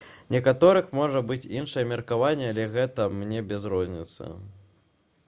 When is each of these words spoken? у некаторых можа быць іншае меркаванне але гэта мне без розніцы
у 0.29 0.33
некаторых 0.35 0.87
можа 0.99 1.19
быць 1.31 1.49
іншае 1.59 1.83
меркаванне 1.91 2.47
але 2.53 2.65
гэта 2.79 3.07
мне 3.19 3.47
без 3.53 3.69
розніцы 3.75 4.31